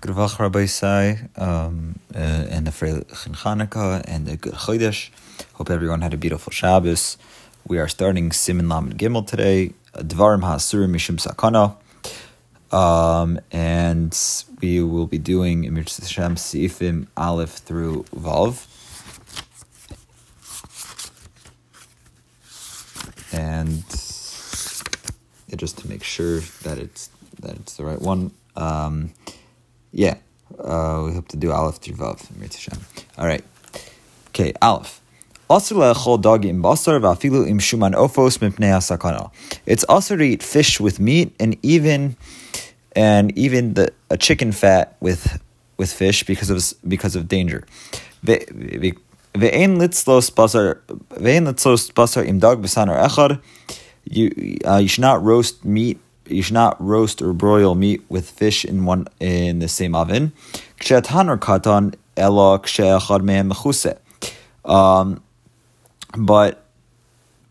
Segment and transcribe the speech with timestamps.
[0.00, 5.10] Gravach Rabbosai, um, uh, and the Freilichen Chanukah, and the Good Chodesh.
[5.52, 7.18] Hope everyone had a beautiful Shabbos.
[7.66, 11.76] We are starting Siman Lamed Gimel today, Dvarim HaSurim Mishum Sakana,
[12.74, 14.18] um, and
[14.62, 18.66] we will be doing Emir Hashem Seifim Aleph through Vav.
[23.34, 23.84] And
[25.58, 27.10] just to make sure that it's
[27.40, 28.30] that it's the right one.
[28.56, 29.12] Um,
[29.92, 30.16] yeah,
[30.58, 32.18] uh, we hope to do Aleph through Vav.
[33.18, 33.44] All right.
[34.28, 35.00] Okay, Aleph.
[39.66, 42.16] It's also to eat fish with meat and even
[42.94, 45.42] and even the a chicken fat with
[45.76, 47.66] with fish because of because of danger.
[54.04, 55.98] You uh, you should not roast meat
[56.30, 60.32] you should not roast or broil meat with fish in one in the same oven.
[64.64, 65.22] Um,
[66.16, 66.64] but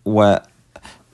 [0.04, 0.50] what,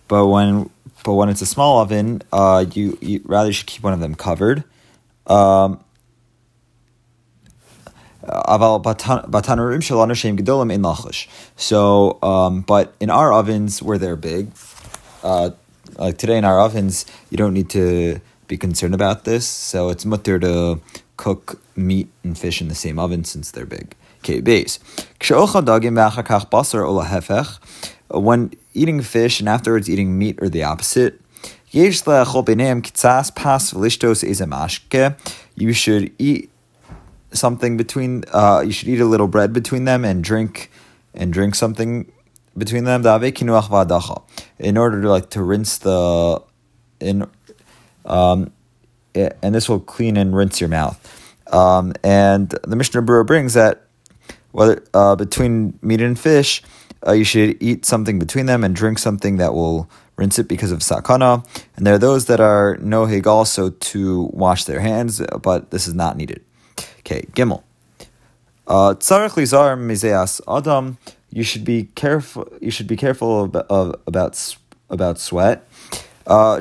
[0.07, 0.69] but when
[1.05, 4.15] but when it's a small oven, uh, you, you rather should keep one of them
[4.15, 4.63] covered.
[5.27, 5.79] Um,
[11.55, 14.51] so, um, but in our ovens where they're big,
[15.23, 15.51] uh,
[15.97, 19.47] like today in our ovens, you don't need to be concerned about this.
[19.47, 20.81] So it's mutar to
[21.17, 23.95] cook meat and fish in the same oven since they're big.
[24.43, 24.79] Base.
[28.09, 31.21] When eating fish and afterwards eating meat or the opposite,
[35.55, 36.49] you should eat
[37.31, 38.23] something between.
[38.31, 40.71] Uh, you should eat a little bread between them and drink
[41.13, 42.11] and drink something
[42.57, 43.01] between them
[44.59, 46.41] in order to like to rinse the
[46.99, 47.29] in
[48.05, 48.51] um
[49.13, 50.97] and this will clean and rinse your mouth.
[51.51, 53.83] Um and the Mishnah Berurah brings that
[54.51, 56.61] whether uh, between meat and fish
[57.05, 60.71] uh, you should eat something between them and drink something that will rinse it because
[60.71, 61.45] of sakana.
[61.75, 65.93] And there are those that are nohig also to wash their hands but this is
[65.93, 66.43] not needed.
[66.99, 67.63] Okay gimel.
[68.67, 70.97] Uh, tzarech lizar mizeas adam
[71.35, 72.47] you should be careful.
[72.61, 74.55] You should be careful of, of, about
[74.89, 75.67] about sweat.
[76.25, 76.59] Uh,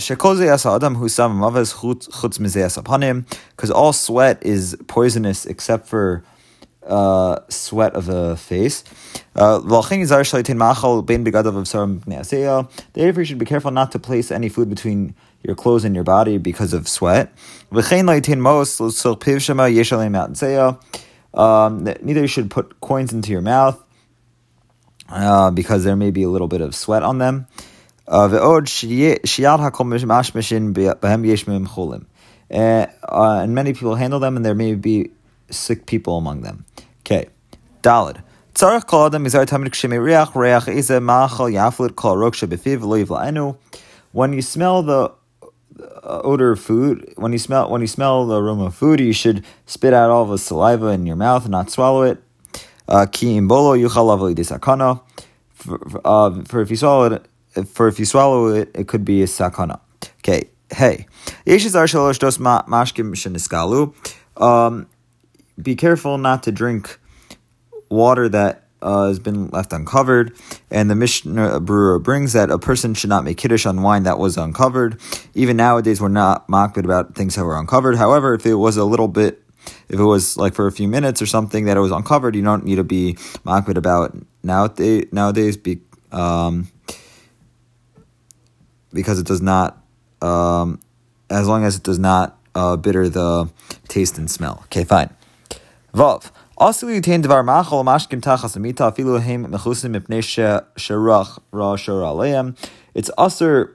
[3.56, 6.24] because all sweat is poisonous except for
[6.86, 8.82] uh, sweat of the face.
[9.36, 9.60] Uh,
[12.92, 15.14] therefore, you should be careful not to place any food between
[15.44, 17.32] your clothes and your body because of sweat.
[21.34, 23.83] Um, neither you should put coins into your mouth
[25.08, 27.46] uh, because there may be a little bit of sweat on them.
[32.50, 35.10] Uh, uh, and many people handle them, and there may be
[35.50, 36.64] sick people among them.
[37.00, 37.28] Okay,
[37.82, 38.22] Dalid.
[44.12, 45.10] When you smell the
[46.04, 49.44] odor of food, when you smell when you smell the aroma of food, you should
[49.66, 52.22] spit out all the saliva in your mouth and not swallow it.
[52.88, 55.00] Uh, ki imbolo yuchal sakana.
[56.04, 57.26] Uh, for if you swallow it,
[57.68, 59.80] for if you swallow it, it could be a sakana.
[60.18, 60.50] Okay.
[60.72, 61.06] Hey,
[64.36, 64.88] um,
[65.62, 66.98] be careful not to drink
[67.90, 70.36] water that uh, has been left uncovered.
[70.70, 74.18] And the Mishnah Berurah brings that a person should not make kiddush on wine that
[74.18, 75.00] was uncovered.
[75.34, 77.96] Even nowadays, we're not mocked about things that were uncovered.
[77.96, 79.43] However, if it was a little bit
[79.88, 82.42] if it was like for a few minutes or something that it was uncovered, you
[82.42, 83.14] don't need to be
[83.44, 85.06] makbid about nowadays.
[85.12, 85.80] Nowadays, be,
[86.12, 86.68] um,
[88.92, 89.82] because it does not,
[90.22, 90.80] um,
[91.30, 93.50] as long as it does not uh, bitter the
[93.88, 94.60] taste and smell.
[94.64, 95.10] Okay, fine.
[95.92, 96.30] Vav.
[96.56, 100.22] Also, devar machol mashkim tachas amita afilu heim mechusim mipnei
[100.76, 102.54] sherach ra shor
[102.94, 103.68] It's also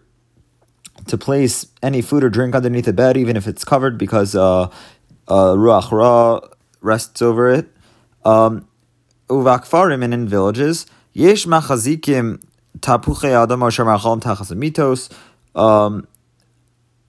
[1.08, 4.70] to place any food or drink underneath the bed, even if it's covered, because uh,
[5.30, 6.40] uh, Ruach Ra
[6.82, 7.70] rests over it.
[8.26, 8.68] Um,
[9.28, 12.42] Uvakfarim and in villages, Yesh Machazikim
[12.80, 15.10] Tapuche Adam Osher Machom Tachas Mitos.
[15.60, 16.08] Um,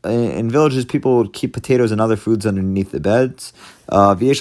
[0.04, 3.52] in villages, people would keep potatoes and other foods underneath the beds.
[3.88, 4.32] Uh, they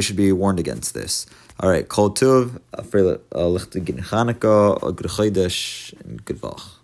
[0.00, 1.26] should be warned against this.
[1.60, 6.76] All right, Kol Tuv, for Lichtig Chanukah, Good Chodesh, and Good Vach.